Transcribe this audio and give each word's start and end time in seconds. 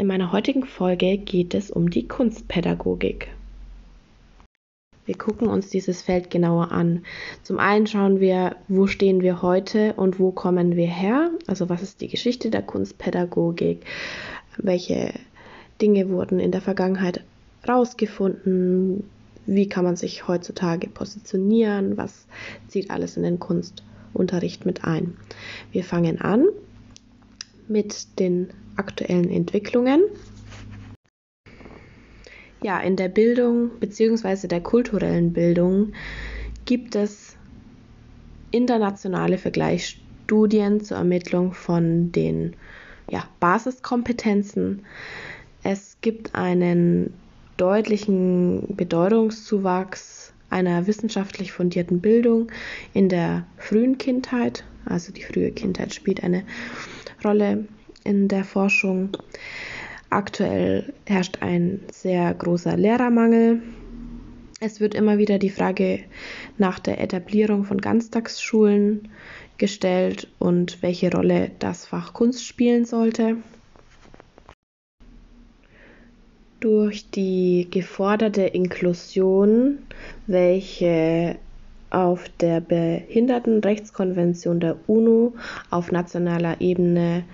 In 0.00 0.06
meiner 0.06 0.32
heutigen 0.32 0.64
Folge 0.64 1.18
geht 1.18 1.52
es 1.52 1.70
um 1.70 1.90
die 1.90 2.08
Kunstpädagogik. 2.08 3.28
Wir 5.04 5.18
gucken 5.18 5.46
uns 5.46 5.68
dieses 5.68 6.00
Feld 6.00 6.30
genauer 6.30 6.72
an. 6.72 7.04
Zum 7.42 7.58
einen 7.58 7.86
schauen 7.86 8.18
wir, 8.18 8.56
wo 8.66 8.86
stehen 8.86 9.20
wir 9.20 9.42
heute 9.42 9.92
und 9.98 10.18
wo 10.18 10.30
kommen 10.32 10.74
wir 10.74 10.86
her? 10.86 11.30
Also 11.46 11.68
was 11.68 11.82
ist 11.82 12.00
die 12.00 12.08
Geschichte 12.08 12.48
der 12.48 12.62
Kunstpädagogik? 12.62 13.84
Welche 14.56 15.12
Dinge 15.82 16.08
wurden 16.08 16.40
in 16.40 16.50
der 16.50 16.62
Vergangenheit 16.62 17.22
rausgefunden? 17.68 19.04
Wie 19.44 19.68
kann 19.68 19.84
man 19.84 19.96
sich 19.96 20.26
heutzutage 20.26 20.88
positionieren? 20.88 21.98
Was 21.98 22.26
zieht 22.68 22.90
alles 22.90 23.18
in 23.18 23.22
den 23.22 23.38
Kunstunterricht 23.38 24.64
mit 24.64 24.82
ein? 24.82 25.18
Wir 25.72 25.84
fangen 25.84 26.22
an 26.22 26.46
mit 27.70 28.18
den 28.18 28.50
aktuellen 28.76 29.30
Entwicklungen. 29.30 30.02
Ja, 32.62 32.78
in 32.80 32.96
der 32.96 33.08
Bildung 33.08 33.70
bzw. 33.80 34.46
der 34.46 34.60
kulturellen 34.60 35.32
Bildung 35.32 35.92
gibt 36.66 36.94
es 36.94 37.36
internationale 38.50 39.38
Vergleichsstudien 39.38 40.82
zur 40.82 40.98
Ermittlung 40.98 41.54
von 41.54 42.12
den 42.12 42.54
ja, 43.08 43.24
Basiskompetenzen. 43.40 44.84
Es 45.62 45.96
gibt 46.00 46.34
einen 46.34 47.14
deutlichen 47.56 48.74
Bedeutungszuwachs 48.76 50.32
einer 50.50 50.86
wissenschaftlich 50.86 51.52
fundierten 51.52 52.00
Bildung 52.00 52.50
in 52.92 53.08
der 53.08 53.46
frühen 53.56 53.98
Kindheit. 53.98 54.64
Also 54.84 55.12
die 55.12 55.22
frühe 55.22 55.52
Kindheit 55.52 55.94
spielt 55.94 56.24
eine 56.24 56.44
Rolle 57.24 57.66
in 58.04 58.28
der 58.28 58.44
Forschung. 58.44 59.10
Aktuell 60.10 60.92
herrscht 61.06 61.38
ein 61.40 61.80
sehr 61.92 62.34
großer 62.34 62.76
Lehrermangel. 62.76 63.62
Es 64.60 64.80
wird 64.80 64.94
immer 64.94 65.18
wieder 65.18 65.38
die 65.38 65.50
Frage 65.50 66.00
nach 66.58 66.78
der 66.78 67.00
Etablierung 67.00 67.64
von 67.64 67.80
Ganztagsschulen 67.80 69.08
gestellt 69.56 70.28
und 70.38 70.82
welche 70.82 71.12
Rolle 71.12 71.52
das 71.58 71.86
Fach 71.86 72.12
Kunst 72.12 72.44
spielen 72.46 72.84
sollte. 72.84 73.36
Durch 76.58 77.08
die 77.10 77.68
geforderte 77.70 78.42
Inklusion, 78.42 79.78
welche 80.26 81.38
auf 81.90 82.28
der 82.40 82.60
Behindertenrechtskonvention 82.60 84.60
der 84.60 84.76
UNO 84.86 85.34
auf 85.70 85.92
nationaler 85.92 86.60
Ebene 86.60 87.24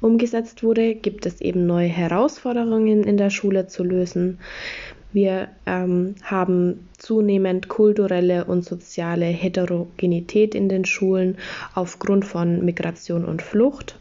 umgesetzt 0.00 0.62
wurde, 0.62 0.94
gibt 0.94 1.26
es 1.26 1.40
eben 1.40 1.66
neue 1.66 1.88
Herausforderungen 1.88 3.04
in 3.04 3.16
der 3.16 3.30
Schule 3.30 3.68
zu 3.68 3.84
lösen. 3.84 4.38
Wir 5.12 5.48
ähm, 5.66 6.14
haben 6.22 6.88
zunehmend 6.98 7.68
kulturelle 7.68 8.46
und 8.46 8.64
soziale 8.64 9.26
Heterogenität 9.26 10.54
in 10.54 10.68
den 10.68 10.84
Schulen 10.84 11.36
aufgrund 11.74 12.24
von 12.24 12.64
Migration 12.64 13.24
und 13.24 13.42
Flucht. 13.42 13.98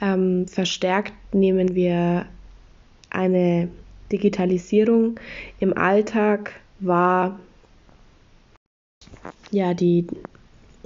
Ähm, 0.00 0.46
verstärkt 0.48 1.12
nehmen 1.32 1.74
wir 1.74 2.26
eine 3.10 3.68
Digitalisierung 4.10 5.20
im 5.60 5.76
Alltag 5.76 6.52
wahr, 6.80 7.38
ja, 9.50 9.74
die 9.74 10.06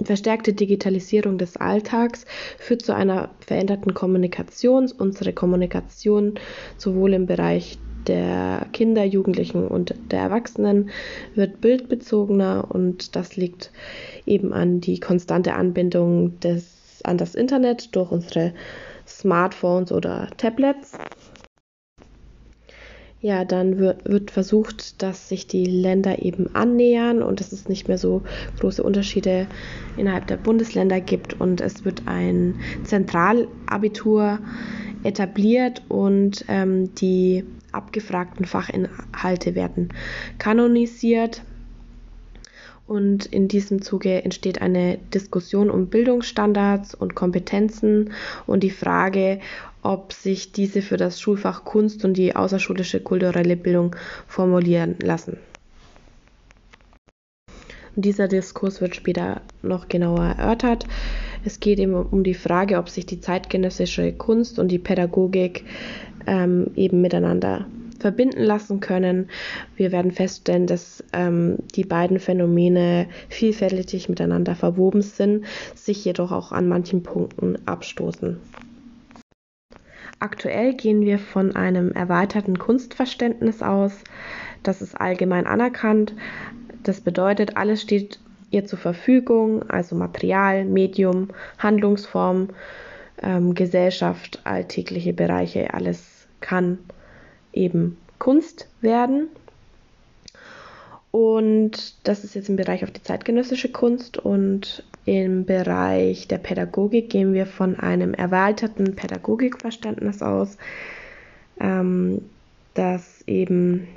verstärkte 0.03 0.53
Digitalisierung 0.53 1.37
des 1.37 1.57
Alltags 1.57 2.25
führt 2.57 2.81
zu 2.81 2.93
einer 2.93 3.29
veränderten 3.45 3.93
Kommunikation. 3.93 4.91
Unsere 4.97 5.33
Kommunikation 5.33 6.35
sowohl 6.77 7.13
im 7.13 7.25
Bereich 7.25 7.77
der 8.07 8.67
Kinder, 8.73 9.05
Jugendlichen 9.05 9.67
und 9.67 9.95
der 10.11 10.19
Erwachsenen 10.19 10.89
wird 11.35 11.61
bildbezogener 11.61 12.67
und 12.69 13.15
das 13.15 13.37
liegt 13.37 13.71
eben 14.25 14.51
an 14.51 14.81
die 14.81 14.99
konstante 14.99 15.53
Anbindung 15.53 16.37
des, 16.41 16.99
an 17.05 17.17
das 17.17 17.33
Internet 17.33 17.95
durch 17.95 18.11
unsere 18.11 18.53
Smartphones 19.07 19.91
oder 19.93 20.29
Tablets. 20.37 20.97
Ja, 23.23 23.45
dann 23.45 23.79
wird 23.79 24.31
versucht, 24.31 25.01
dass 25.01 25.29
sich 25.29 25.47
die 25.47 25.63
Länder 25.63 26.21
eben 26.21 26.53
annähern 26.53 27.23
und 27.23 27.39
dass 27.39 27.53
es 27.53 27.69
nicht 27.69 27.87
mehr 27.87 27.97
so 27.97 28.23
große 28.59 28.83
Unterschiede 28.83 29.47
innerhalb 29.95 30.27
der 30.27 30.35
Bundesländer 30.35 30.99
gibt 30.99 31.39
und 31.39 31.61
es 31.61 31.85
wird 31.85 32.01
ein 32.05 32.57
Zentralabitur 32.83 34.39
etabliert 35.03 35.83
und 35.87 36.43
ähm, 36.49 36.93
die 36.95 37.45
abgefragten 37.71 38.43
Fachinhalte 38.43 39.55
werden 39.55 39.93
kanonisiert. 40.37 41.43
Und 42.93 43.25
in 43.25 43.47
diesem 43.47 43.81
Zuge 43.81 44.23
entsteht 44.23 44.61
eine 44.61 44.99
Diskussion 45.11 45.71
um 45.71 45.87
Bildungsstandards 45.87 46.93
und 46.93 47.15
Kompetenzen 47.15 48.11
und 48.45 48.61
die 48.61 48.69
Frage, 48.69 49.39
ob 49.81 50.13
sich 50.13 50.51
diese 50.51 50.83
für 50.83 50.95
das 50.95 51.19
Schulfach 51.19 51.65
Kunst 51.65 52.05
und 52.05 52.13
die 52.13 52.35
außerschulische 52.35 52.99
kulturelle 52.99 53.57
Bildung 53.57 53.95
formulieren 54.27 54.95
lassen. 55.01 55.37
Und 57.95 58.05
dieser 58.05 58.27
Diskurs 58.27 58.79
wird 58.79 58.95
später 58.95 59.41
noch 59.63 59.87
genauer 59.87 60.35
erörtert. 60.37 60.85
Es 61.43 61.59
geht 61.59 61.79
eben 61.79 61.95
um 61.95 62.23
die 62.23 62.35
Frage, 62.35 62.77
ob 62.77 62.89
sich 62.89 63.07
die 63.07 63.19
zeitgenössische 63.19 64.13
Kunst 64.13 64.59
und 64.59 64.67
die 64.67 64.77
Pädagogik 64.77 65.65
ähm, 66.27 66.67
eben 66.75 67.01
miteinander 67.01 67.65
verbinden 68.03 68.43
lassen 68.43 68.81
können. 68.81 69.29
Wir 69.77 69.91
werden 69.91 70.11
feststellen, 70.11 70.67
dass 70.67 71.03
ähm, 71.13 71.57
die 71.73 71.85
beiden 71.85 72.19
Phänomene 72.19 73.07
vielfältig 73.29 74.09
miteinander 74.09 74.55
verwoben 74.55 75.01
sind, 75.01 75.45
sich 75.73 76.03
jedoch 76.05 76.31
auch 76.31 76.51
an 76.51 76.67
manchen 76.67 77.01
Punkten 77.01 77.57
abstoßen. 77.65 78.39
Aktuell 80.19 80.73
gehen 80.73 81.01
wir 81.01 81.17
von 81.17 81.55
einem 81.55 81.91
erweiterten 81.93 82.59
Kunstverständnis 82.59 83.61
aus. 83.61 83.93
Das 84.63 84.81
ist 84.81 84.99
allgemein 84.99 85.47
anerkannt. 85.47 86.13
Das 86.83 87.01
bedeutet, 87.01 87.55
alles 87.57 87.81
steht 87.81 88.19
ihr 88.51 88.65
zur 88.65 88.79
Verfügung, 88.79 89.69
also 89.69 89.95
Material, 89.95 90.65
Medium, 90.65 91.29
Handlungsform, 91.57 92.49
ähm, 93.21 93.53
Gesellschaft, 93.55 94.41
alltägliche 94.43 95.13
Bereiche, 95.13 95.73
alles 95.73 96.27
kann 96.41 96.79
eben 97.53 97.97
Kunst 98.19 98.67
werden. 98.81 99.29
Und 101.11 101.95
das 102.07 102.23
ist 102.23 102.33
jetzt 102.33 102.49
im 102.49 102.55
Bereich 102.55 102.83
auf 102.83 102.91
die 102.91 103.03
zeitgenössische 103.03 103.71
Kunst 103.71 104.17
und 104.17 104.83
im 105.05 105.45
Bereich 105.45 106.27
der 106.27 106.39
Pädagogik 106.39 107.09
gehen 107.09 107.33
wir 107.33 107.45
von 107.45 107.79
einem 107.79 108.13
erweiterten 108.13 108.95
Pädagogikverständnis 108.95 110.21
aus, 110.23 110.57
ähm, 111.59 112.21
das 112.73 113.23
eben 113.27 113.87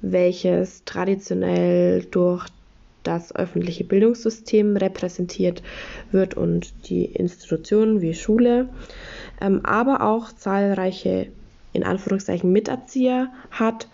welches 0.00 0.84
traditionell 0.84 2.04
durch 2.04 2.46
das 3.02 3.34
öffentliche 3.34 3.84
Bildungssystem 3.84 4.76
repräsentiert 4.76 5.62
wird 6.10 6.34
und 6.34 6.88
die 6.88 7.04
Institutionen 7.04 8.00
wie 8.00 8.14
Schule, 8.14 8.68
ähm, 9.40 9.60
aber 9.64 10.02
auch 10.02 10.32
zahlreiche 10.32 11.28
in 11.78 11.84
Anführungszeichen 11.84 12.52
Miterzieher 12.52 13.30
hat 13.50 13.88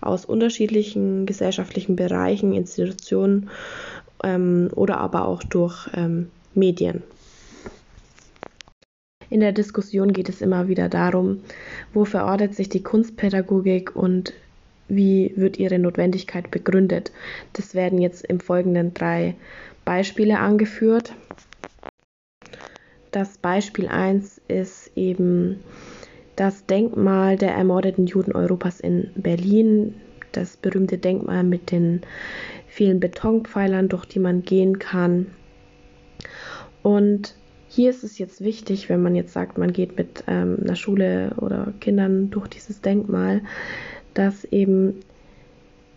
aus 0.00 0.24
unterschiedlichen 0.24 1.24
gesellschaftlichen 1.24 1.96
Bereichen, 1.96 2.52
Institutionen 2.52 3.48
ähm, 4.22 4.68
oder 4.74 4.98
aber 4.98 5.26
auch 5.26 5.42
durch 5.42 5.88
ähm, 5.94 6.30
Medien. 6.54 7.02
In 9.30 9.40
der 9.40 9.52
Diskussion 9.52 10.12
geht 10.12 10.28
es 10.28 10.40
immer 10.40 10.68
wieder 10.68 10.88
darum, 10.88 11.40
wo 11.92 12.04
verortet 12.04 12.54
sich 12.54 12.68
die 12.68 12.82
Kunstpädagogik 12.82 13.94
und 13.94 14.32
wie 14.88 15.32
wird 15.36 15.58
ihre 15.58 15.78
Notwendigkeit 15.78 16.50
begründet. 16.50 17.12
Das 17.52 17.74
werden 17.74 18.00
jetzt 18.00 18.24
im 18.24 18.40
Folgenden 18.40 18.94
drei 18.94 19.36
Beispiele 19.84 20.38
angeführt. 20.38 21.14
Das 23.10 23.38
Beispiel 23.38 23.88
1 23.88 24.40
ist 24.48 24.90
eben 24.96 25.60
das 26.38 26.66
Denkmal 26.66 27.36
der 27.36 27.52
ermordeten 27.52 28.06
Juden 28.06 28.32
Europas 28.32 28.78
in 28.78 29.10
Berlin, 29.16 29.94
das 30.30 30.56
berühmte 30.56 30.96
Denkmal 30.96 31.42
mit 31.42 31.72
den 31.72 32.02
vielen 32.68 33.00
Betonpfeilern, 33.00 33.88
durch 33.88 34.04
die 34.04 34.20
man 34.20 34.42
gehen 34.42 34.78
kann. 34.78 35.26
Und 36.84 37.34
hier 37.66 37.90
ist 37.90 38.04
es 38.04 38.18
jetzt 38.18 38.40
wichtig, 38.40 38.88
wenn 38.88 39.02
man 39.02 39.16
jetzt 39.16 39.32
sagt, 39.32 39.58
man 39.58 39.72
geht 39.72 39.98
mit 39.98 40.22
ähm, 40.28 40.58
einer 40.62 40.76
Schule 40.76 41.32
oder 41.38 41.72
Kindern 41.80 42.30
durch 42.30 42.46
dieses 42.46 42.82
Denkmal, 42.82 43.42
dass 44.14 44.44
eben 44.44 45.00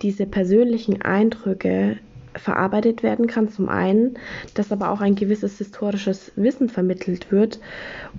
diese 0.01 0.25
persönlichen 0.25 1.03
Eindrücke 1.03 1.97
verarbeitet 2.33 3.03
werden 3.03 3.27
kann, 3.27 3.49
zum 3.49 3.69
einen, 3.69 4.17
dass 4.55 4.71
aber 4.71 4.89
auch 4.89 5.01
ein 5.01 5.13
gewisses 5.13 5.59
historisches 5.59 6.31
Wissen 6.35 6.67
vermittelt 6.67 7.31
wird, 7.31 7.59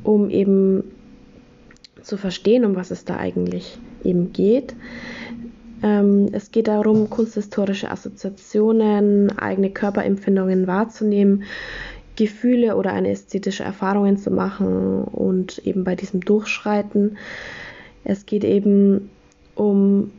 um 0.04 0.30
eben 0.30 0.84
zu 2.02 2.16
verstehen, 2.16 2.64
um 2.64 2.76
was 2.76 2.90
es 2.90 3.04
da 3.04 3.16
eigentlich 3.16 3.78
eben 4.04 4.32
geht. 4.32 4.74
Ähm, 5.82 6.28
es 6.32 6.50
geht 6.50 6.68
darum, 6.68 7.10
kunsthistorische 7.10 7.90
Assoziationen, 7.90 9.36
eigene 9.38 9.70
Körperempfindungen 9.70 10.66
wahrzunehmen, 10.66 11.44
Gefühle 12.16 12.76
oder 12.76 12.92
eine 12.92 13.10
ästhetische 13.10 13.64
Erfahrungen 13.64 14.18
zu 14.18 14.30
machen 14.30 15.04
und 15.04 15.58
eben 15.66 15.84
bei 15.84 15.96
diesem 15.96 16.20
Durchschreiten. 16.20 17.16
Es 18.04 18.26
geht 18.26 18.44
eben 18.44 19.10
um 19.54 20.10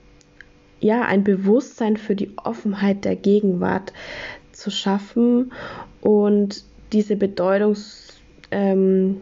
ja, 0.79 1.03
ein 1.03 1.23
Bewusstsein 1.23 1.97
für 1.97 2.15
die 2.15 2.31
Offenheit 2.37 3.05
der 3.05 3.15
Gegenwart 3.15 3.93
zu 4.51 4.69
schaffen 4.69 5.53
und 6.01 6.65
diese 6.91 7.15
Bedeutung 7.15 7.75
ähm, 8.51 9.21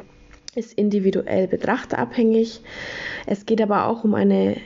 ist 0.55 0.73
individuell 0.73 1.47
betrachterabhängig. 1.47 2.61
Es 3.25 3.45
geht 3.45 3.61
aber 3.61 3.85
auch 3.85 4.03
um 4.03 4.15
eine 4.15 4.57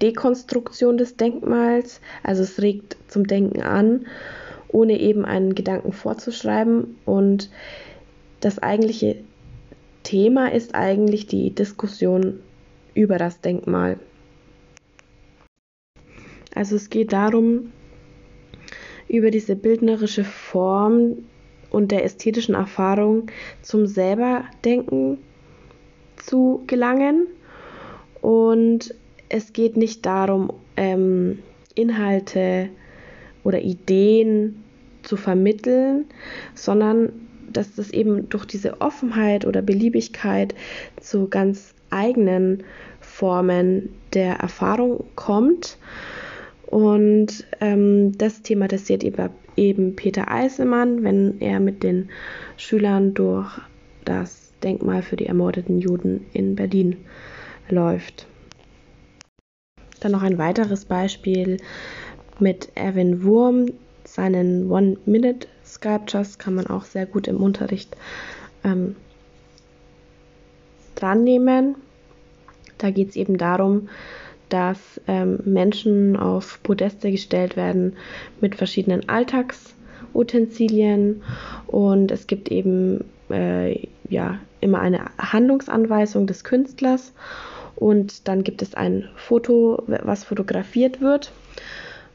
Dekonstruktion 0.00 0.96
des 0.96 1.16
Denkmals, 1.16 2.00
also 2.22 2.42
es 2.42 2.60
regt 2.60 2.96
zum 3.08 3.26
Denken 3.26 3.60
an, 3.60 4.06
ohne 4.68 4.98
eben 4.98 5.26
einen 5.26 5.54
Gedanken 5.54 5.92
vorzuschreiben. 5.92 6.96
Und 7.04 7.50
das 8.40 8.58
eigentliche 8.60 9.16
Thema 10.04 10.50
ist 10.50 10.74
eigentlich 10.74 11.26
die 11.26 11.50
Diskussion 11.54 12.40
über 12.94 13.18
das 13.18 13.42
Denkmal. 13.42 13.98
Also 16.54 16.76
es 16.76 16.88
geht 16.88 17.12
darum, 17.12 17.72
über 19.06 19.30
diese 19.30 19.54
bildnerische 19.54 20.24
Form 20.24 21.18
und 21.72 21.90
der 21.90 22.04
ästhetischen 22.04 22.54
Erfahrung 22.54 23.26
zum 23.62 23.86
Selberdenken 23.86 25.18
zu 26.16 26.62
gelangen. 26.66 27.26
Und 28.20 28.94
es 29.28 29.52
geht 29.52 29.76
nicht 29.76 30.04
darum, 30.06 30.52
ähm, 30.76 31.38
Inhalte 31.74 32.68
oder 33.42 33.60
Ideen 33.60 34.62
zu 35.02 35.16
vermitteln, 35.16 36.04
sondern 36.54 37.12
dass 37.52 37.74
das 37.74 37.90
eben 37.90 38.28
durch 38.28 38.44
diese 38.44 38.80
Offenheit 38.80 39.44
oder 39.44 39.62
Beliebigkeit 39.62 40.54
zu 41.00 41.28
ganz 41.28 41.74
eigenen 41.90 42.64
Formen 43.00 43.90
der 44.14 44.36
Erfahrung 44.36 45.04
kommt. 45.16 45.78
Und 46.66 47.44
ähm, 47.60 48.16
das 48.16 48.42
thematisiert 48.42 49.04
eben, 49.04 49.30
eben 49.56 49.96
Peter 49.96 50.30
Eiselmann, 50.30 51.02
wenn 51.02 51.40
er 51.40 51.60
mit 51.60 51.82
den 51.82 52.10
Schülern 52.56 53.14
durch 53.14 53.60
das 54.04 54.52
Denkmal 54.62 55.02
für 55.02 55.16
die 55.16 55.26
ermordeten 55.26 55.78
Juden 55.78 56.26
in 56.32 56.56
Berlin 56.56 56.96
läuft. 57.68 58.26
Dann 60.00 60.12
noch 60.12 60.22
ein 60.22 60.38
weiteres 60.38 60.84
Beispiel 60.84 61.58
mit 62.38 62.70
Erwin 62.74 63.22
Wurm, 63.22 63.66
seinen 64.04 64.70
One-Minute-Sculptures 64.70 66.38
kann 66.38 66.54
man 66.54 66.66
auch 66.66 66.84
sehr 66.84 67.06
gut 67.06 67.28
im 67.28 67.36
Unterricht 67.36 67.96
ähm, 68.64 68.96
dran 70.96 71.24
nehmen. 71.24 71.76
Da 72.78 72.90
geht 72.90 73.10
es 73.10 73.16
eben 73.16 73.38
darum, 73.38 73.88
dass 74.52 75.00
ähm, 75.08 75.40
Menschen 75.44 76.16
auf 76.16 76.62
Podeste 76.62 77.10
gestellt 77.10 77.56
werden 77.56 77.94
mit 78.40 78.54
verschiedenen 78.54 79.08
Alltagsutensilien 79.08 81.22
und 81.66 82.10
es 82.10 82.26
gibt 82.26 82.50
eben 82.50 83.04
äh, 83.30 83.88
ja 84.08 84.38
immer 84.60 84.80
eine 84.80 85.06
Handlungsanweisung 85.18 86.26
des 86.26 86.44
Künstlers 86.44 87.14
und 87.76 88.28
dann 88.28 88.44
gibt 88.44 88.60
es 88.60 88.74
ein 88.74 89.08
Foto, 89.16 89.82
was 89.86 90.24
fotografiert 90.24 91.00
wird. 91.00 91.32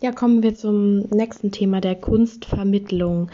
Ja, 0.00 0.12
kommen 0.12 0.44
wir 0.44 0.54
zum 0.54 1.00
nächsten 1.08 1.50
Thema 1.50 1.80
der 1.80 1.96
Kunstvermittlung, 1.96 3.30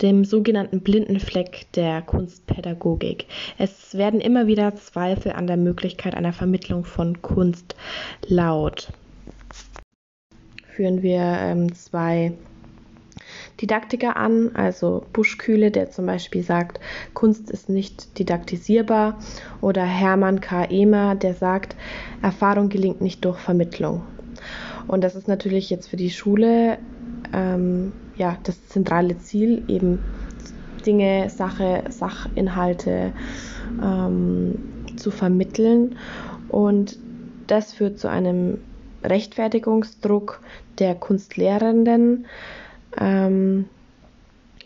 dem 0.00 0.24
sogenannten 0.24 0.80
blinden 0.80 1.20
Fleck 1.20 1.66
der 1.74 2.00
Kunstpädagogik. 2.00 3.26
Es 3.58 3.94
werden 3.94 4.22
immer 4.22 4.46
wieder 4.46 4.74
Zweifel 4.76 5.32
an 5.32 5.46
der 5.46 5.58
Möglichkeit 5.58 6.14
einer 6.14 6.32
Vermittlung 6.32 6.84
von 6.84 7.20
Kunst 7.20 7.76
laut. 8.26 8.88
Führen 10.66 11.02
wir 11.02 11.20
ähm, 11.20 11.74
zwei 11.74 12.32
Didaktiker 13.60 14.16
an, 14.16 14.50
also 14.54 15.04
Buschkühle, 15.12 15.70
der 15.70 15.90
zum 15.90 16.06
Beispiel 16.06 16.42
sagt, 16.42 16.80
Kunst 17.14 17.50
ist 17.50 17.68
nicht 17.68 18.18
didaktisierbar, 18.18 19.18
oder 19.60 19.84
Hermann 19.84 20.40
K. 20.40 20.64
Ehmer, 20.64 21.14
der 21.14 21.34
sagt, 21.34 21.76
Erfahrung 22.22 22.68
gelingt 22.68 23.00
nicht 23.00 23.24
durch 23.24 23.38
Vermittlung. 23.38 24.02
Und 24.86 25.02
das 25.02 25.16
ist 25.16 25.28
natürlich 25.28 25.70
jetzt 25.70 25.88
für 25.88 25.96
die 25.96 26.10
Schule 26.10 26.78
ähm, 27.32 27.92
ja, 28.16 28.36
das 28.42 28.68
zentrale 28.68 29.18
Ziel, 29.18 29.62
eben 29.68 29.98
Dinge, 30.84 31.28
Sache, 31.30 31.84
Sachinhalte 31.88 33.12
ähm, 33.82 34.58
zu 34.96 35.10
vermitteln. 35.10 35.96
Und 36.48 36.98
das 37.46 37.72
führt 37.72 37.98
zu 37.98 38.08
einem 38.08 38.58
Rechtfertigungsdruck 39.04 40.40
der 40.78 40.94
Kunstlehrenden, 40.94 42.26
ähm, 42.96 43.66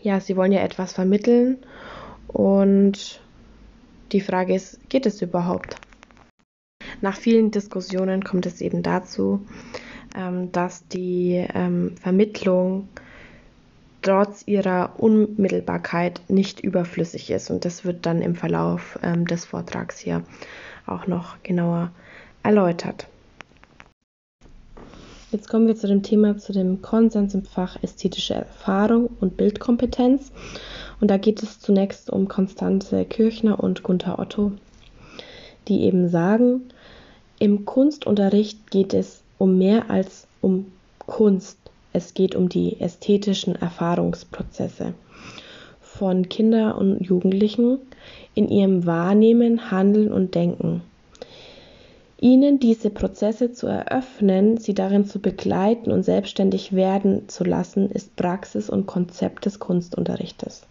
ja, 0.01 0.19
sie 0.19 0.35
wollen 0.35 0.51
ja 0.51 0.61
etwas 0.61 0.93
vermitteln 0.93 1.57
und 2.27 3.21
die 4.11 4.21
Frage 4.21 4.53
ist, 4.53 4.89
geht 4.89 5.05
es 5.05 5.21
überhaupt? 5.21 5.77
Nach 7.01 7.15
vielen 7.15 7.51
Diskussionen 7.51 8.23
kommt 8.23 8.45
es 8.45 8.61
eben 8.61 8.83
dazu, 8.83 9.45
ähm, 10.15 10.51
dass 10.51 10.87
die 10.87 11.45
ähm, 11.53 11.95
Vermittlung 11.97 12.87
trotz 14.01 14.43
ihrer 14.45 14.99
Unmittelbarkeit 14.99 16.21
nicht 16.27 16.59
überflüssig 16.59 17.31
ist. 17.31 17.49
Und 17.49 17.65
das 17.65 17.85
wird 17.85 18.05
dann 18.05 18.21
im 18.21 18.35
Verlauf 18.35 18.99
ähm, 19.01 19.25
des 19.25 19.45
Vortrags 19.45 19.97
hier 19.97 20.23
auch 20.85 21.07
noch 21.07 21.41
genauer 21.41 21.91
erläutert. 22.43 23.07
Jetzt 25.33 25.49
kommen 25.49 25.65
wir 25.65 25.75
zu 25.75 25.87
dem 25.87 26.03
Thema, 26.03 26.37
zu 26.37 26.53
dem 26.53 26.83
Konsens 26.83 27.33
im 27.33 27.43
Fach 27.43 27.81
ästhetische 27.81 28.35
Erfahrung 28.35 29.09
und 29.19 29.35
Bildkompetenz. 29.35 30.31
Und 31.01 31.09
da 31.09 31.17
geht 31.17 31.41
es 31.41 31.59
zunächst 31.59 32.11
um 32.11 32.27
Konstanze 32.27 33.03
Kirchner 33.03 33.59
und 33.59 33.81
Gunther 33.81 34.19
Otto, 34.19 34.51
die 35.67 35.85
eben 35.85 36.07
sagen, 36.07 36.61
im 37.39 37.65
Kunstunterricht 37.65 38.69
geht 38.69 38.93
es 38.93 39.23
um 39.39 39.57
mehr 39.57 39.89
als 39.89 40.27
um 40.39 40.71
Kunst. 40.99 41.57
Es 41.93 42.13
geht 42.13 42.35
um 42.35 42.47
die 42.47 42.79
ästhetischen 42.79 43.55
Erfahrungsprozesse 43.55 44.93
von 45.81 46.29
Kindern 46.29 46.73
und 46.73 46.99
Jugendlichen 47.01 47.79
in 48.35 48.49
ihrem 48.49 48.85
Wahrnehmen, 48.85 49.71
Handeln 49.71 50.11
und 50.11 50.35
Denken. 50.35 50.83
Ihnen 52.23 52.57
diese 52.57 52.89
Prozesse 52.89 53.51
zu 53.51 53.67
eröffnen, 53.67 54.55
sie 54.55 54.73
darin 54.73 55.03
zu 55.03 55.19
begleiten 55.19 55.91
und 55.91 56.03
selbstständig 56.03 56.71
werden 56.71 57.27
zu 57.27 57.43
lassen, 57.43 57.91
ist 57.91 58.15
Praxis 58.15 58.69
und 58.69 58.85
Konzept 58.85 59.45
des 59.45 59.59
Kunstunterrichtes. 59.59 60.65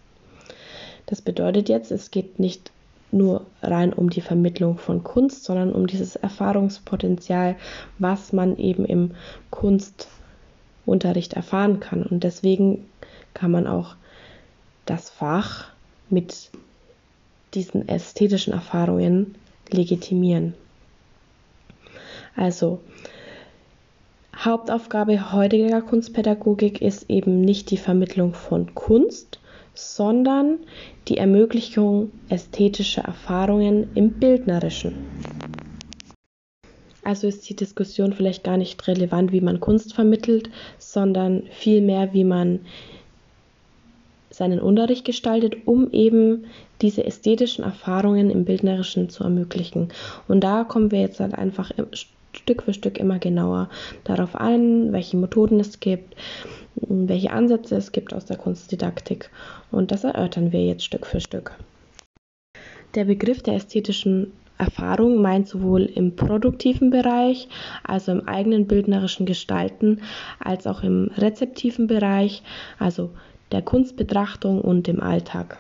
Das 1.04 1.20
bedeutet 1.20 1.68
jetzt, 1.68 1.92
es 1.92 2.10
geht 2.10 2.38
nicht 2.38 2.72
nur 3.10 3.44
rein 3.60 3.92
um 3.92 4.08
die 4.08 4.22
Vermittlung 4.22 4.78
von 4.78 5.04
Kunst, 5.04 5.44
sondern 5.44 5.74
um 5.74 5.86
dieses 5.86 6.16
Erfahrungspotenzial, 6.16 7.56
was 7.98 8.32
man 8.32 8.56
eben 8.56 8.86
im 8.86 9.10
Kunstunterricht 9.50 11.34
erfahren 11.34 11.80
kann. 11.80 12.04
Und 12.04 12.24
deswegen 12.24 12.86
kann 13.34 13.50
man 13.50 13.66
auch 13.66 13.96
das 14.86 15.10
Fach 15.10 15.66
mit 16.08 16.48
diesen 17.52 17.88
ästhetischen 17.88 18.54
Erfahrungen 18.54 19.34
legitimieren. 19.68 20.54
Also, 22.36 22.80
Hauptaufgabe 24.36 25.32
heutiger 25.32 25.82
Kunstpädagogik 25.82 26.80
ist 26.80 27.08
eben 27.10 27.42
nicht 27.42 27.70
die 27.70 27.76
Vermittlung 27.76 28.34
von 28.34 28.74
Kunst, 28.74 29.38
sondern 29.74 30.58
die 31.08 31.18
Ermöglichung 31.18 32.10
ästhetischer 32.28 33.02
Erfahrungen 33.02 33.90
im 33.94 34.12
Bildnerischen. 34.12 34.94
Also 37.04 37.26
ist 37.26 37.48
die 37.48 37.56
Diskussion 37.56 38.12
vielleicht 38.12 38.44
gar 38.44 38.56
nicht 38.56 38.86
relevant, 38.86 39.32
wie 39.32 39.40
man 39.40 39.60
Kunst 39.60 39.92
vermittelt, 39.92 40.50
sondern 40.78 41.44
vielmehr, 41.50 42.12
wie 42.12 42.24
man 42.24 42.60
seinen 44.30 44.60
Unterricht 44.60 45.04
gestaltet, 45.04 45.66
um 45.66 45.90
eben 45.90 46.46
diese 46.80 47.04
ästhetischen 47.04 47.64
Erfahrungen 47.64 48.30
im 48.30 48.44
Bildnerischen 48.44 49.08
zu 49.08 49.24
ermöglichen. 49.24 49.88
Und 50.26 50.42
da 50.42 50.64
kommen 50.64 50.90
wir 50.90 51.00
jetzt 51.00 51.20
halt 51.20 51.34
einfach 51.34 51.70
Stück 52.32 52.62
für 52.62 52.74
Stück 52.74 52.98
immer 52.98 53.18
genauer 53.18 53.68
darauf 54.04 54.34
an, 54.34 54.92
welche 54.92 55.16
Methoden 55.16 55.60
es 55.60 55.80
gibt, 55.80 56.16
welche 56.76 57.30
Ansätze 57.30 57.76
es 57.76 57.92
gibt 57.92 58.14
aus 58.14 58.24
der 58.24 58.36
Kunstdidaktik. 58.36 59.30
Und 59.70 59.90
das 59.90 60.04
erörtern 60.04 60.52
wir 60.52 60.64
jetzt 60.64 60.84
Stück 60.84 61.06
für 61.06 61.20
Stück. 61.20 61.52
Der 62.94 63.04
Begriff 63.04 63.42
der 63.42 63.54
ästhetischen 63.54 64.32
Erfahrung 64.58 65.20
meint 65.20 65.48
sowohl 65.48 65.82
im 65.82 66.14
produktiven 66.14 66.90
Bereich, 66.90 67.48
also 67.84 68.12
im 68.12 68.28
eigenen 68.28 68.66
bildnerischen 68.66 69.26
Gestalten, 69.26 70.02
als 70.38 70.66
auch 70.66 70.82
im 70.82 71.10
rezeptiven 71.16 71.86
Bereich, 71.86 72.42
also 72.78 73.10
der 73.50 73.62
Kunstbetrachtung 73.62 74.60
und 74.60 74.86
dem 74.86 75.00
Alltag. 75.00 75.58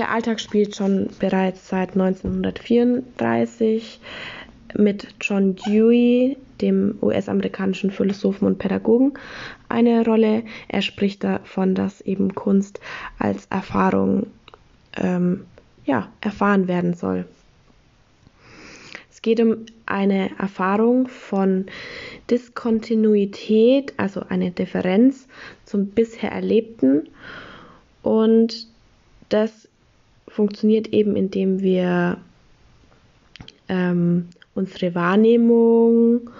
Der 0.00 0.10
Alltag 0.10 0.40
spielt 0.40 0.74
schon 0.74 1.10
bereits 1.18 1.68
seit 1.68 1.90
1934 1.90 4.00
mit 4.78 5.08
John 5.20 5.56
Dewey, 5.56 6.38
dem 6.62 6.96
US-amerikanischen 7.02 7.90
Philosophen 7.90 8.46
und 8.46 8.56
Pädagogen, 8.56 9.12
eine 9.68 10.02
Rolle. 10.02 10.44
Er 10.68 10.80
spricht 10.80 11.22
davon, 11.22 11.74
dass 11.74 12.00
eben 12.00 12.34
Kunst 12.34 12.80
als 13.18 13.44
Erfahrung 13.50 14.28
ähm, 14.96 15.44
ja, 15.84 16.08
erfahren 16.22 16.66
werden 16.66 16.94
soll. 16.94 17.26
Es 19.10 19.20
geht 19.20 19.38
um 19.38 19.66
eine 19.84 20.30
Erfahrung 20.38 21.08
von 21.08 21.66
Diskontinuität, 22.30 23.92
also 23.98 24.22
eine 24.30 24.50
Differenz 24.50 25.28
zum 25.66 25.88
bisher 25.88 26.32
Erlebten. 26.32 27.10
Und 28.02 28.66
das 29.28 29.68
funktioniert 30.30 30.88
eben, 30.88 31.16
indem 31.16 31.60
wir 31.60 32.18
ähm, 33.68 34.28
unsere 34.54 34.94
Wahrnehmung 34.94 36.30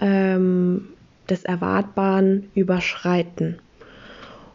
ähm, 0.00 0.88
des 1.30 1.44
Erwartbaren 1.44 2.50
überschreiten. 2.54 3.58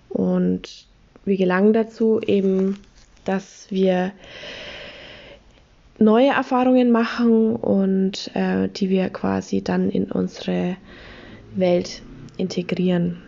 Und 0.09 0.85
wir 1.25 1.37
gelangen 1.37 1.73
dazu 1.73 2.19
eben, 2.25 2.77
dass 3.25 3.67
wir 3.69 4.11
neue 5.97 6.29
Erfahrungen 6.29 6.91
machen 6.91 7.55
und 7.55 8.29
äh, 8.33 8.67
die 8.67 8.89
wir 8.89 9.09
quasi 9.09 9.63
dann 9.63 9.89
in 9.89 10.11
unsere 10.11 10.75
Welt 11.55 12.01
integrieren. 12.37 13.22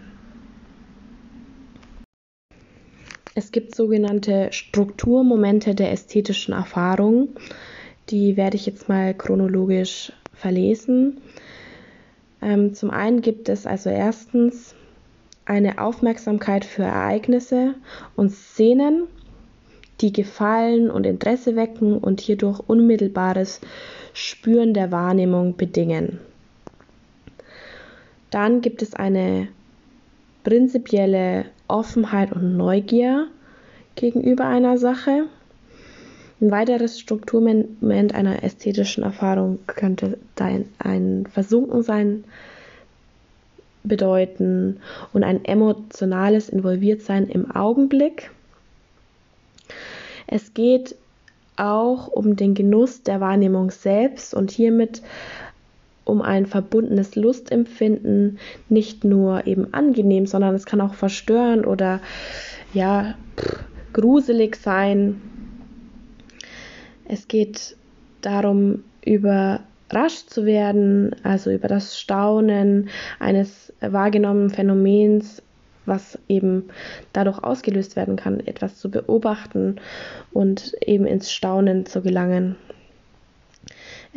Es 3.37 3.51
gibt 3.51 3.75
sogenannte 3.75 4.47
Strukturmomente 4.51 5.75
der 5.75 5.91
ästhetischen 5.91 6.53
Erfahrung. 6.53 7.35
Die 8.09 8.37
werde 8.37 8.55
ich 8.55 8.65
jetzt 8.65 8.87
mal 8.87 9.13
chronologisch 9.13 10.13
verlesen. 10.31 11.17
Ähm, 12.41 12.73
zum 12.73 12.91
einen 12.91 13.21
gibt 13.21 13.49
es 13.49 13.65
also 13.65 13.89
erstens 13.89 14.73
eine 15.43 15.79
Aufmerksamkeit 15.79 16.63
für 16.63 16.83
Ereignisse 16.83 17.75
und 18.15 18.31
Szenen, 18.31 19.03
die 19.99 20.13
Gefallen 20.13 20.89
und 20.89 21.05
Interesse 21.05 21.57
wecken 21.57 21.97
und 21.97 22.21
hierdurch 22.21 22.61
unmittelbares 22.65 23.59
Spüren 24.13 24.73
der 24.73 24.93
Wahrnehmung 24.93 25.57
bedingen. 25.57 26.19
Dann 28.29 28.61
gibt 28.61 28.81
es 28.81 28.93
eine 28.93 29.49
prinzipielle 30.45 31.47
Offenheit 31.67 32.31
und 32.31 32.57
Neugier 32.57 33.27
gegenüber 33.95 34.45
einer 34.45 34.77
Sache. 34.77 35.25
Ein 36.41 36.51
weiteres 36.51 36.99
Strukturmoment 36.99 38.13
einer 38.13 38.43
ästhetischen 38.43 39.03
Erfahrung 39.03 39.59
könnte 39.67 40.17
ein 40.79 41.27
Versunkensein 41.31 42.25
bedeuten 43.83 44.79
und 45.13 45.23
ein 45.23 45.45
emotionales 45.45 46.49
Involviertsein 46.49 47.29
im 47.29 47.51
Augenblick. 47.51 48.31
Es 50.27 50.53
geht 50.53 50.95
auch 51.55 52.07
um 52.07 52.35
den 52.35 52.53
Genuss 52.53 53.03
der 53.03 53.21
Wahrnehmung 53.21 53.71
selbst 53.71 54.33
und 54.33 54.51
hiermit 54.51 55.01
um 56.05 56.21
ein 56.21 56.45
verbundenes 56.45 57.15
Lustempfinden, 57.15 58.39
nicht 58.69 59.03
nur 59.03 59.45
eben 59.47 59.73
angenehm, 59.73 60.27
sondern 60.27 60.55
es 60.55 60.65
kann 60.65 60.79
auch 60.81 60.93
verstören 60.93 61.65
oder 61.65 61.99
ja, 62.73 63.15
gruselig 63.91 64.55
sein. 64.55 65.21
Es 67.07 67.27
geht 67.27 67.75
darum, 68.21 68.83
überrascht 69.03 70.29
zu 70.29 70.45
werden, 70.45 71.15
also 71.23 71.51
über 71.51 71.67
das 71.67 71.99
Staunen 71.99 72.89
eines 73.19 73.73
wahrgenommenen 73.81 74.49
Phänomens, 74.49 75.41
was 75.85 76.17
eben 76.27 76.65
dadurch 77.13 77.43
ausgelöst 77.43 77.95
werden 77.95 78.15
kann, 78.15 78.39
etwas 78.39 78.77
zu 78.77 78.89
beobachten 78.89 79.75
und 80.33 80.75
eben 80.81 81.05
ins 81.05 81.31
Staunen 81.31 81.85
zu 81.85 82.01
gelangen. 82.01 82.55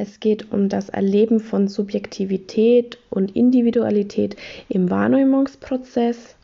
Es 0.00 0.20
geht 0.20 0.52
um 0.52 0.68
das 0.68 0.90
Erleben 0.90 1.40
von 1.40 1.66
Subjektivität 1.66 2.98
und 3.10 3.34
Individualität 3.34 4.36
im 4.68 4.90
Wahrnehmungsprozess. 4.90 6.36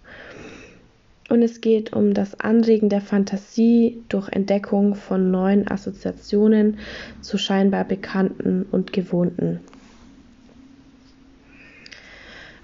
Und 1.30 1.40
es 1.40 1.60
geht 1.60 1.92
um 1.92 2.14
das 2.14 2.40
Anregen 2.40 2.88
der 2.88 3.00
Fantasie 3.00 4.02
durch 4.08 4.28
Entdeckung 4.28 4.96
von 4.96 5.30
neuen 5.30 5.70
Assoziationen 5.70 6.78
zu 7.20 7.38
scheinbar 7.38 7.84
Bekannten 7.84 8.66
und 8.72 8.92
Gewohnten. 8.92 9.60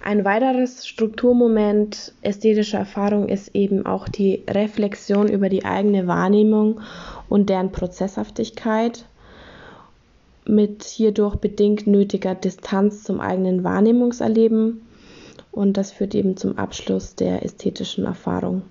Ein 0.02 0.24
weiteres 0.24 0.88
Strukturmoment 0.88 2.14
ästhetischer 2.22 2.78
Erfahrung 2.78 3.28
ist 3.28 3.54
eben 3.54 3.86
auch 3.86 4.08
die 4.08 4.42
Reflexion 4.48 5.28
über 5.28 5.48
die 5.48 5.64
eigene 5.64 6.08
Wahrnehmung 6.08 6.80
und 7.28 7.48
deren 7.48 7.70
Prozesshaftigkeit 7.70 9.04
mit 10.46 10.84
hierdurch 10.84 11.36
bedingt 11.36 11.86
nötiger 11.86 12.34
Distanz 12.34 13.02
zum 13.04 13.20
eigenen 13.20 13.64
Wahrnehmungserleben 13.64 14.82
und 15.52 15.76
das 15.76 15.92
führt 15.92 16.14
eben 16.14 16.36
zum 16.36 16.58
Abschluss 16.58 17.14
der 17.14 17.44
ästhetischen 17.44 18.04
Erfahrung. 18.04 18.62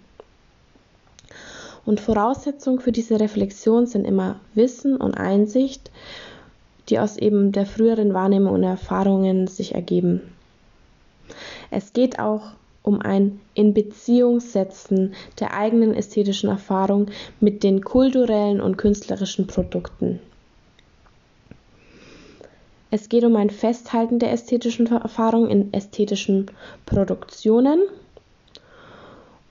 Und 1.86 2.00
Voraussetzung 2.00 2.80
für 2.80 2.92
diese 2.92 3.20
Reflexion 3.20 3.86
sind 3.86 4.06
immer 4.06 4.40
Wissen 4.54 4.98
und 4.98 5.16
Einsicht, 5.16 5.92
die 6.90 7.00
aus 7.00 7.18
eben 7.18 7.52
der 7.52 7.66
früheren 7.66 8.14
Wahrnehmung 8.14 8.54
und 8.54 8.64
Erfahrungen 8.64 9.48
sich 9.48 9.76
ergeben. 9.76 10.22
Es 11.72 11.94
geht 11.94 12.20
auch 12.20 12.52
um 12.82 13.02
ein 13.02 13.40
in 13.54 13.74
Beziehung 13.74 14.40
setzen 14.40 15.14
der 15.40 15.54
eigenen 15.54 15.94
ästhetischen 15.94 16.50
Erfahrung 16.50 17.08
mit 17.40 17.64
den 17.64 17.84
kulturellen 17.84 18.62
und 18.62 18.78
künstlerischen 18.78 19.48
Produkten. 19.48 20.20
Es 22.92 23.10
geht 23.10 23.24
um 23.24 23.36
ein 23.36 23.50
Festhalten 23.50 24.20
der 24.20 24.32
ästhetischen 24.32 24.88
Erfahrung 24.88 25.48
in 25.48 25.74
ästhetischen 25.74 26.48
Produktionen 26.86 27.82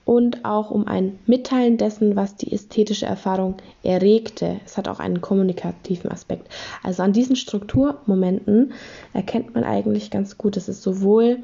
und 0.03 0.43
auch 0.43 0.71
um 0.71 0.87
ein 0.87 1.19
Mitteilen 1.25 1.77
dessen, 1.77 2.15
was 2.15 2.35
die 2.35 2.51
ästhetische 2.51 3.05
Erfahrung 3.05 3.57
erregte. 3.83 4.59
Es 4.65 4.75
hat 4.75 4.87
auch 4.87 4.99
einen 4.99 5.21
kommunikativen 5.21 6.11
Aspekt. 6.11 6.47
Also 6.83 7.03
an 7.03 7.13
diesen 7.13 7.35
Strukturmomenten 7.35 8.73
erkennt 9.13 9.53
man 9.53 9.63
eigentlich 9.63 10.09
ganz 10.09 10.37
gut, 10.37 10.57
dass 10.57 10.67
es 10.67 10.81
sowohl 10.81 11.43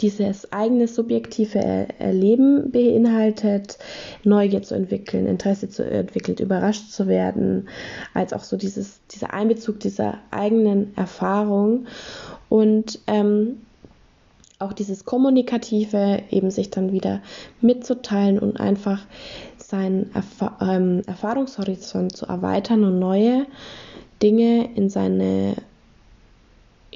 dieses 0.00 0.52
eigene 0.52 0.88
subjektive 0.88 1.88
Erleben 1.98 2.70
beinhaltet, 2.70 3.78
Neugier 4.24 4.62
zu 4.62 4.74
entwickeln, 4.74 5.26
Interesse 5.26 5.68
zu 5.68 5.84
entwickeln, 5.84 6.36
überrascht 6.38 6.90
zu 6.90 7.06
werden, 7.06 7.68
als 8.14 8.32
auch 8.32 8.42
so 8.42 8.56
dieses, 8.56 9.00
dieser 9.10 9.32
Einbezug 9.32 9.80
dieser 9.80 10.18
eigenen 10.30 10.96
Erfahrung. 10.96 11.86
Und 12.48 13.00
ähm, 13.06 13.62
auch 14.58 14.72
dieses 14.72 15.04
Kommunikative, 15.04 16.22
eben 16.30 16.50
sich 16.50 16.70
dann 16.70 16.92
wieder 16.92 17.20
mitzuteilen 17.60 18.38
und 18.38 18.58
einfach 18.58 19.04
seinen 19.58 20.14
Erfa 20.14 20.56
ähm, 20.60 21.02
Erfahrungshorizont 21.06 22.16
zu 22.16 22.26
erweitern 22.26 22.84
und 22.84 22.98
neue 22.98 23.46
Dinge 24.22 24.70
in 24.74 24.88
seine 24.88 25.56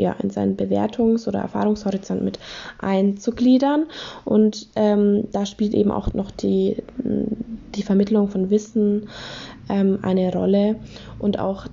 ja, 0.01 0.17
in 0.23 0.31
seinen 0.31 0.57
Bewertungs- 0.57 1.29
oder 1.29 1.41
Erfahrungshorizont 1.41 2.23
mit 2.23 2.39
einzugliedern. 2.79 3.87
Und 4.25 4.69
ähm, 4.77 5.29
da 5.33 5.47
spielt 5.47 5.75
eben 5.75 5.91
auch 5.91 6.15
noch 6.15 6.31
die, 6.31 6.77
die 7.75 7.83
Vermittlung 7.83 8.29
von 8.29 8.51
Wissen 8.51 9.09
ähm, 9.69 9.99
eine 10.03 10.33
Rolle 10.33 10.77
und 11.19 11.39
auch 11.39 11.67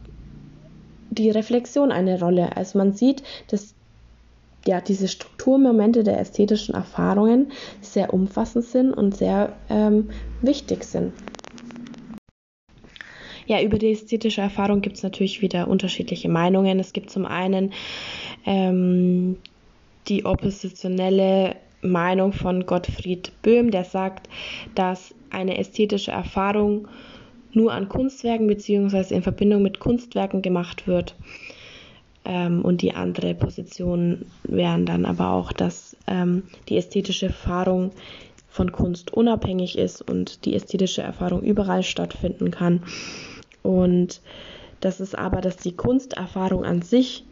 die 1.09 1.29
Reflexion 1.29 1.91
eine 1.91 2.19
Rolle. 2.19 2.55
Also 2.55 2.77
man 2.77 2.93
sieht, 2.93 3.23
dass 3.49 3.73
ja, 4.65 4.81
diese 4.81 5.07
Strukturmomente 5.07 6.03
der 6.03 6.19
ästhetischen 6.19 6.75
Erfahrungen 6.75 7.51
sehr 7.81 8.13
umfassend 8.13 8.65
sind 8.65 8.93
und 8.93 9.15
sehr 9.15 9.53
ähm, 9.69 10.09
wichtig 10.41 10.83
sind. 10.83 11.13
Ja, 13.47 13.61
über 13.61 13.77
die 13.77 13.91
ästhetische 13.91 14.41
Erfahrung 14.41 14.81
gibt 14.81 14.97
es 14.97 15.03
natürlich 15.03 15.41
wieder 15.41 15.69
unterschiedliche 15.69 16.27
Meinungen. 16.27 16.79
Es 16.79 16.91
gibt 16.91 17.09
zum 17.09 17.25
einen 17.25 17.71
ähm, 18.45 19.37
die 20.09 20.25
oppositionelle 20.25 21.55
Meinung 21.81 22.33
von 22.33 22.65
Gottfried 22.65 23.31
Böhm, 23.41 23.71
der 23.71 23.85
sagt, 23.85 24.27
dass 24.75 25.15
eine 25.29 25.57
ästhetische 25.57 26.11
Erfahrung 26.11 26.89
nur 27.53 27.71
an 27.71 27.87
Kunstwerken 27.87 28.47
bzw. 28.47 29.15
in 29.15 29.23
Verbindung 29.23 29.61
mit 29.61 29.79
Kunstwerken 29.79 30.41
gemacht 30.41 30.85
wird. 30.85 31.15
Ähm, 32.25 32.65
und 32.65 32.81
die 32.81 32.95
andere 32.95 33.33
Position 33.33 34.25
wären 34.43 34.85
dann 34.85 35.05
aber 35.05 35.31
auch, 35.31 35.53
dass 35.53 35.95
ähm, 36.07 36.43
die 36.67 36.75
ästhetische 36.75 37.27
Erfahrung 37.27 37.91
von 38.49 38.73
Kunst 38.73 39.13
unabhängig 39.13 39.77
ist 39.77 40.01
und 40.01 40.43
die 40.43 40.55
ästhetische 40.55 41.01
Erfahrung 41.01 41.43
überall 41.43 41.83
stattfinden 41.83 42.51
kann. 42.51 42.81
Und 43.67 44.21
das 44.79 45.01
ist 45.01 45.17
aber, 45.17 45.41
dass 45.41 45.57
die 45.57 45.75
Kunsterfahrung 45.75 46.63
an 46.63 46.81
sich 46.81 47.25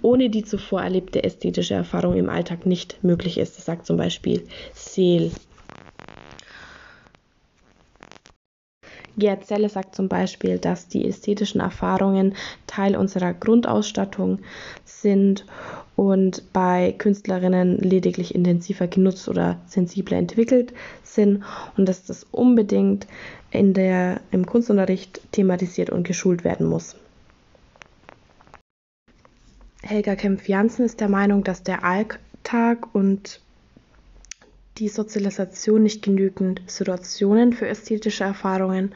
ohne 0.00 0.30
die 0.30 0.42
zuvor 0.42 0.80
erlebte 0.82 1.22
ästhetische 1.22 1.74
Erfahrung 1.74 2.16
im 2.16 2.30
Alltag 2.30 2.64
nicht 2.64 3.04
möglich 3.04 3.36
ist. 3.36 3.58
Das 3.58 3.66
sagt 3.66 3.86
zum 3.86 3.98
Beispiel 3.98 4.42
Seel. 4.72 5.30
Gerd 9.16 9.44
Zelle 9.44 9.68
sagt 9.68 9.94
zum 9.94 10.08
Beispiel, 10.08 10.58
dass 10.58 10.88
die 10.88 11.06
ästhetischen 11.06 11.60
Erfahrungen 11.60 12.34
Teil 12.66 12.96
unserer 12.96 13.34
Grundausstattung 13.34 14.38
sind 14.84 15.44
und 15.96 16.52
bei 16.52 16.94
Künstlerinnen 16.96 17.78
lediglich 17.78 18.34
intensiver 18.34 18.86
genutzt 18.86 19.28
oder 19.28 19.60
sensibler 19.66 20.16
entwickelt 20.16 20.72
sind 21.02 21.44
und 21.76 21.88
dass 21.88 22.04
das 22.04 22.24
unbedingt 22.30 23.06
in 23.50 23.74
der, 23.74 24.20
im 24.30 24.46
Kunstunterricht 24.46 25.20
thematisiert 25.32 25.90
und 25.90 26.06
geschult 26.06 26.44
werden 26.44 26.66
muss. 26.66 26.96
Helga 29.82 30.14
Kempf-Janssen 30.14 30.86
ist 30.86 31.00
der 31.00 31.08
Meinung, 31.08 31.44
dass 31.44 31.62
der 31.62 31.84
Alltag 31.84 32.94
und 32.94 33.40
die 34.78 34.88
Sozialisation 34.88 35.82
nicht 35.82 36.02
genügend 36.02 36.62
Situationen 36.66 37.52
für 37.52 37.68
ästhetische 37.68 38.24
Erfahrungen 38.24 38.94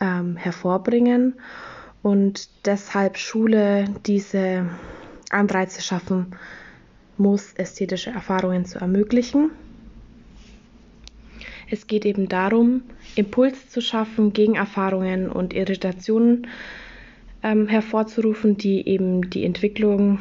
ähm, 0.00 0.36
hervorbringen 0.36 1.34
und 2.02 2.48
deshalb 2.66 3.16
Schule 3.16 3.84
diese 4.06 4.68
Anreize 5.30 5.82
schaffen 5.82 6.34
muss, 7.16 7.52
ästhetische 7.54 8.10
Erfahrungen 8.10 8.64
zu 8.64 8.78
ermöglichen. 8.78 9.50
Es 11.70 11.86
geht 11.86 12.04
eben 12.04 12.28
darum, 12.28 12.82
Impulse 13.14 13.68
zu 13.68 13.80
schaffen 13.80 14.32
gegen 14.32 14.56
Erfahrungen 14.56 15.30
und 15.30 15.54
Irritationen 15.54 16.48
ähm, 17.42 17.66
hervorzurufen, 17.68 18.56
die 18.56 18.86
eben 18.86 19.30
die 19.30 19.44
Entwicklung 19.44 20.20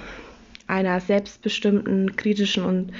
einer 0.67 1.02
selbstbestimmten, 1.02 2.15
kritischen 2.15 2.63
und 2.63 2.91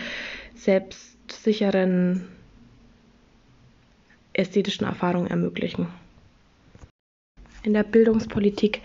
selbstsicheren 1.32 2.28
ästhetischen 4.34 4.86
Erfahrung 4.86 5.28
ermöglichen. 5.28 5.88
In 7.64 7.74
der 7.74 7.84
Bildungspolitik 7.84 8.82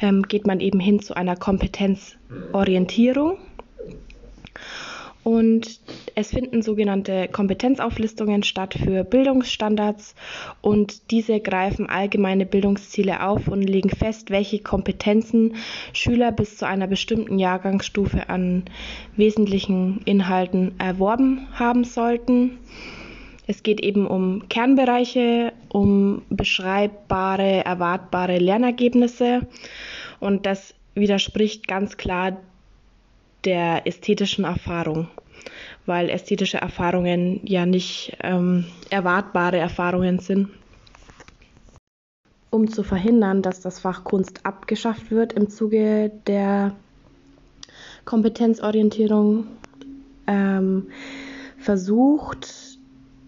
ähm, 0.00 0.22
geht 0.22 0.46
man 0.46 0.60
eben 0.60 0.80
hin 0.80 1.00
zu 1.00 1.14
einer 1.14 1.36
Kompetenzorientierung. 1.36 3.38
Und 5.24 5.80
es 6.14 6.30
finden 6.30 6.60
sogenannte 6.60 7.28
Kompetenzauflistungen 7.28 8.42
statt 8.42 8.74
für 8.74 9.04
Bildungsstandards 9.04 10.14
und 10.60 11.10
diese 11.10 11.40
greifen 11.40 11.88
allgemeine 11.88 12.44
Bildungsziele 12.44 13.26
auf 13.26 13.48
und 13.48 13.62
legen 13.62 13.88
fest, 13.88 14.30
welche 14.30 14.58
Kompetenzen 14.58 15.56
Schüler 15.94 16.30
bis 16.30 16.58
zu 16.58 16.66
einer 16.66 16.86
bestimmten 16.86 17.38
Jahrgangsstufe 17.38 18.28
an 18.28 18.64
wesentlichen 19.16 20.02
Inhalten 20.04 20.78
erworben 20.78 21.46
haben 21.54 21.84
sollten. 21.84 22.58
Es 23.46 23.62
geht 23.62 23.80
eben 23.80 24.06
um 24.06 24.48
Kernbereiche, 24.50 25.54
um 25.70 26.20
beschreibbare, 26.28 27.64
erwartbare 27.64 28.38
Lernergebnisse 28.38 29.46
und 30.20 30.44
das 30.44 30.74
widerspricht 30.94 31.66
ganz 31.66 31.96
klar 31.96 32.36
der 33.44 33.86
ästhetischen 33.86 34.44
Erfahrung, 34.44 35.08
weil 35.86 36.10
ästhetische 36.10 36.58
Erfahrungen 36.58 37.40
ja 37.44 37.66
nicht 37.66 38.16
ähm, 38.22 38.66
erwartbare 38.90 39.58
Erfahrungen 39.58 40.18
sind. 40.18 40.48
Um 42.50 42.70
zu 42.70 42.84
verhindern, 42.84 43.42
dass 43.42 43.60
das 43.60 43.80
Fach 43.80 44.04
Kunst 44.04 44.46
abgeschafft 44.46 45.10
wird 45.10 45.32
im 45.32 45.50
Zuge 45.50 46.12
der 46.26 46.72
Kompetenzorientierung, 48.04 49.46
ähm, 50.26 50.88
versucht 51.58 52.78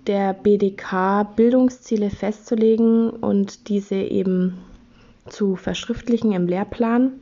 der 0.07 0.33
BDK 0.35 1.25
Bildungsziele 1.35 2.11
festzulegen 2.11 3.11
und 3.11 3.69
diese 3.69 3.97
eben 3.97 4.59
zu 5.29 5.57
verschriftlichen 5.57 6.33
im 6.33 6.47
Lehrplan. 6.47 7.13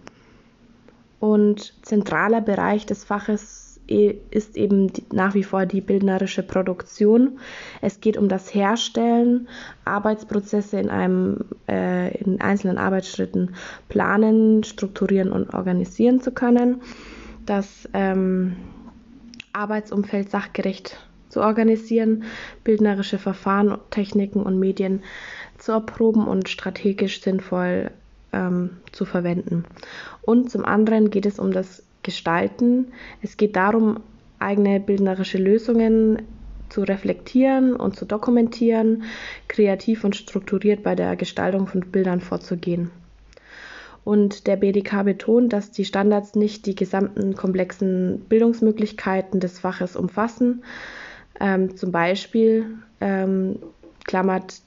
Und 1.25 1.73
zentraler 1.81 2.43
Bereich 2.43 2.85
des 2.85 3.03
Faches 3.03 3.81
ist 3.87 4.59
eben 4.59 4.93
nach 5.11 5.33
wie 5.33 5.43
vor 5.43 5.65
die 5.65 5.81
bildnerische 5.81 6.43
Produktion. 6.43 7.39
Es 7.81 8.03
geht 8.03 8.19
um 8.19 8.29
das 8.29 8.55
Herstellen, 8.55 9.49
Arbeitsprozesse 9.87 10.79
in 10.79 10.91
einem 10.91 11.47
äh, 11.67 12.15
in 12.19 12.43
einzelnen 12.43 12.77
Arbeitsschritten 12.77 13.55
planen, 13.89 14.65
strukturieren 14.65 15.33
und 15.33 15.55
organisieren 15.55 16.21
zu 16.21 16.31
können. 16.31 16.83
Das 17.47 17.89
ähm, 17.95 18.57
Arbeitsumfeld 19.55 20.31
sachgerecht 20.31 20.99
zu 21.31 21.41
organisieren, 21.41 22.25
bildnerische 22.65 23.17
Verfahren, 23.17 23.79
Techniken 23.89 24.43
und 24.43 24.59
Medien 24.59 25.03
zu 25.57 25.73
erproben 25.73 26.29
und 26.29 26.51
strategisch 26.51 27.23
sinnvoll 27.23 27.93
ähm, 28.35 28.71
zu 28.93 29.07
verwenden. 29.07 29.65
Und 30.27 30.51
zum 30.51 30.65
anderen 30.65 31.11
geht 31.11 31.27
es 31.27 31.39
um 31.39 31.53
das 31.53 31.83
Gestalten. 32.03 32.93
Es 33.23 33.37
geht 33.37 33.57
darum, 33.57 34.01
eigene 34.39 34.81
bildnerische 34.81 35.39
Lösungen 35.39 36.23
zu 36.69 36.83
reflektieren 36.83 37.77
und 37.77 37.97
zu 37.97 38.05
dokumentieren, 38.05 39.05
kreativ 39.49 40.05
und 40.05 40.17
strukturiert 40.17 40.83
bei 40.83 40.95
der 40.95 41.17
Gestaltung 41.17 41.67
von 41.67 41.81
Bildern 41.81 42.21
vorzugehen. 42.21 42.91
Und 44.05 44.47
der 44.47 44.57
BDK 44.57 45.03
betont, 45.05 45.53
dass 45.53 45.71
die 45.71 45.85
Standards 45.85 46.35
nicht 46.35 46.67
die 46.67 46.75
gesamten 46.75 47.35
komplexen 47.37 48.21
Bildungsmöglichkeiten 48.29 49.41
des 49.41 49.59
Faches 49.59 49.97
umfassen, 49.97 50.63
Ähm, 51.41 51.77
zum 51.77 51.91
Beispiel 51.91 52.79
ähm, 53.01 53.59
klammert, 54.05 54.61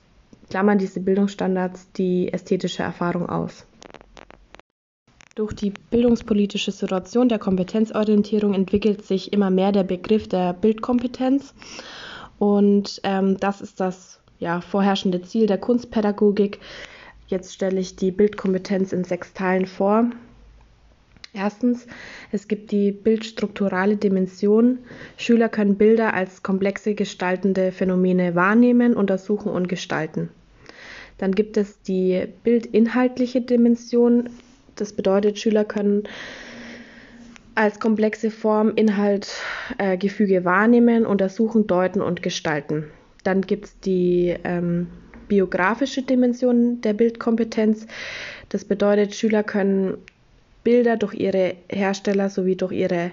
klammern 0.49 0.77
diese 0.77 0.99
Bildungsstandards 0.99 1.91
die 1.93 2.31
ästhetische 2.33 2.83
Erfahrung 2.83 3.29
aus. 3.29 3.65
Durch 5.37 5.53
die 5.53 5.71
bildungspolitische 5.91 6.71
Situation 6.71 7.29
der 7.29 7.37
Kompetenzorientierung 7.37 8.55
entwickelt 8.55 9.05
sich 9.05 9.33
immer 9.33 9.51
mehr 9.51 9.71
der 9.71 9.83
Begriff 9.83 10.27
der 10.27 10.53
Bildkompetenz. 10.53 11.53
Und 12.39 12.99
ähm, 13.03 13.37
das 13.39 13.61
ist 13.61 13.79
das 13.79 14.19
ja, 14.39 14.61
vorherrschende 14.61 15.21
Ziel 15.21 15.45
der 15.45 15.59
Kunstpädagogik. 15.59 16.57
Jetzt 17.27 17.53
stelle 17.53 17.79
ich 17.79 17.95
die 17.95 18.09
Bildkompetenz 18.09 18.93
in 18.93 19.03
sechs 19.03 19.31
Teilen 19.33 19.67
vor. 19.67 20.09
Erstens, 21.33 21.85
es 22.31 22.47
gibt 22.47 22.71
die 22.71 22.91
bildstrukturale 22.91 23.95
Dimension. 23.95 24.79
Schüler 25.17 25.49
können 25.49 25.75
Bilder 25.75 26.15
als 26.15 26.41
komplexe 26.41 26.95
gestaltende 26.95 27.71
Phänomene 27.71 28.33
wahrnehmen, 28.33 28.95
untersuchen 28.95 29.51
und 29.51 29.69
gestalten. 29.69 30.29
Dann 31.19 31.33
gibt 31.33 31.57
es 31.57 31.79
die 31.83 32.25
bildinhaltliche 32.43 33.41
Dimension. 33.41 34.29
Das 34.77 34.93
bedeutet, 34.93 35.39
Schüler 35.39 35.65
können 35.65 36.03
als 37.55 37.79
komplexe 37.79 38.29
Form 38.29 38.73
Inhalt, 38.75 39.29
äh, 39.77 39.97
Gefüge 39.97 40.45
wahrnehmen, 40.45 41.05
untersuchen, 41.05 41.67
deuten 41.67 42.01
und 42.01 42.21
gestalten. 42.21 42.85
Dann 43.23 43.41
gibt 43.41 43.65
es 43.65 43.79
die 43.79 44.35
ähm, 44.43 44.87
biografische 45.27 46.03
Dimension 46.03 46.81
der 46.81 46.93
Bildkompetenz. 46.93 47.87
Das 48.49 48.63
bedeutet, 48.63 49.15
Schüler 49.15 49.43
können 49.43 49.97
Bilder 50.63 50.97
durch 50.97 51.15
ihre 51.15 51.55
Hersteller 51.69 52.29
sowie 52.29 52.55
durch 52.55 52.73
ihre 52.73 53.11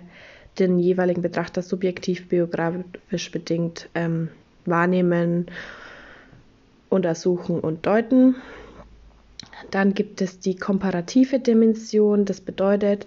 den 0.58 0.78
jeweiligen 0.78 1.22
Betrachter 1.22 1.62
subjektiv 1.62 2.28
biografisch 2.28 3.30
bedingt 3.32 3.88
ähm, 3.94 4.28
wahrnehmen, 4.66 5.46
untersuchen 6.88 7.60
und 7.60 7.86
deuten. 7.86 8.36
Dann 9.70 9.94
gibt 9.94 10.20
es 10.20 10.38
die 10.38 10.56
komparative 10.56 11.38
Dimension. 11.38 12.24
Das 12.24 12.40
bedeutet, 12.40 13.06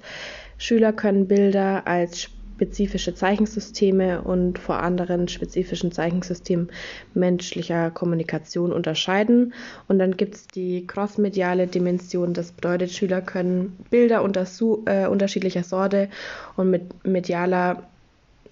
Schüler 0.58 0.93
können 0.93 1.28
Bilder 1.28 1.88
als 1.88 2.30
spezifische 2.58 3.13
Zeichensysteme 3.13 4.24
und 4.24 4.58
vor 4.58 4.80
anderen 4.80 5.28
spezifischen 5.28 5.91
Zeichensystemen 5.91 6.72
menschlicher 7.13 7.91
Kommunikation 7.91 8.74
unterscheiden. 8.74 9.54
Und 9.88 10.00
dann 10.00 10.17
gibt 10.17 10.34
es 10.34 10.48
die 10.48 10.88
crossmediale 10.88 11.67
Dimension. 11.67 12.34
Das 12.34 12.52
bedeutet, 12.52 12.91
Schüler 12.91 13.22
können 13.22 13.78
Bilder 13.91 14.24
äh, 14.24 15.06
unterschiedlicher 15.08 15.63
Sorte 15.63 16.10
und 16.56 16.72
mit 16.72 17.06
medialer 17.06 17.84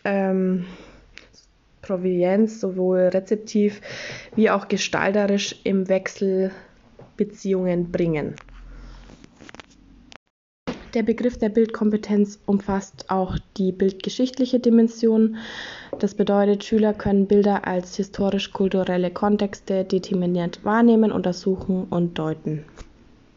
ähm, 0.04 0.65
Provenienz 1.82 2.60
sowohl 2.60 3.08
rezeptiv 3.08 3.82
wie 4.36 4.52
auch 4.52 4.68
gestalterisch 4.68 5.56
im 5.63 5.89
Wechsel 5.89 6.52
Beziehungen 7.17 7.91
bringen. 7.91 8.36
Der 10.95 11.04
Begriff 11.04 11.38
der 11.38 11.49
Bildkompetenz 11.49 12.39
umfasst 12.45 13.10
auch 13.10 13.38
die 13.58 13.73
bildgeschichtliche 13.73 14.62
Dimension. 14.62 15.36
Das 15.99 16.15
bedeutet, 16.15 16.63
Schüler 16.63 16.93
können 16.93 17.28
Bilder 17.28 17.67
als 17.67 17.97
historisch-kulturelle 17.97 19.12
Kontexte 19.12 19.84
determiniert 19.84 20.63
wahrnehmen, 20.63 21.12
untersuchen 21.12 21.84
und 21.89 22.17
deuten. 22.17 22.63